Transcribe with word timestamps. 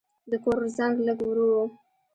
د 0.29 0.31
کور 0.43 0.61
زنګ 0.77 0.95
لږ 1.07 1.19
ورو 1.27 1.47
و. 1.53 1.55